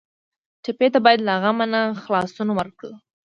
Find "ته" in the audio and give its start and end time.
0.93-0.99